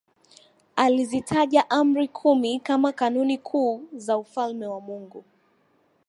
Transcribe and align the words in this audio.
alizitaja 0.75 1.69
Amri 1.69 2.07
kumi 2.07 2.59
kama 2.59 2.91
kanuni 2.91 3.37
kuu 3.37 3.83
za 3.95 4.17
Ufalme 4.17 4.67
wa 4.67 4.81
Mungu 4.81 5.23